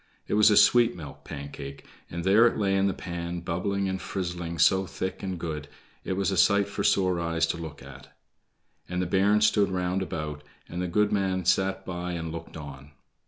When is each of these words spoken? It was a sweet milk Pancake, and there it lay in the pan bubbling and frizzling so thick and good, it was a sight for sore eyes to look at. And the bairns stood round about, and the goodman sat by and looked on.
It 0.27 0.33
was 0.33 0.49
a 0.49 0.57
sweet 0.57 0.95
milk 0.95 1.23
Pancake, 1.23 1.85
and 2.09 2.23
there 2.23 2.47
it 2.47 2.57
lay 2.57 2.75
in 2.75 2.87
the 2.87 2.93
pan 2.95 3.39
bubbling 3.41 3.87
and 3.87 4.01
frizzling 4.01 4.57
so 4.59 4.87
thick 4.87 5.21
and 5.21 5.39
good, 5.39 5.67
it 6.03 6.13
was 6.13 6.31
a 6.31 6.37
sight 6.37 6.67
for 6.67 6.83
sore 6.83 7.19
eyes 7.19 7.45
to 7.45 7.57
look 7.57 7.83
at. 7.83 8.09
And 8.89 8.99
the 8.99 9.05
bairns 9.05 9.45
stood 9.45 9.69
round 9.69 10.01
about, 10.01 10.43
and 10.67 10.81
the 10.81 10.87
goodman 10.87 11.45
sat 11.45 11.85
by 11.85 12.13
and 12.13 12.31
looked 12.31 12.57
on. 12.57 12.93